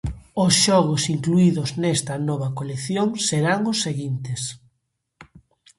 Os 0.43 0.53
xogos 0.63 1.03
incluídos 1.15 1.69
nesta 1.81 2.15
nova 2.29 2.49
colección 2.59 3.07
serán 3.27 3.59
os 3.71 3.77
seguintes: 3.85 4.41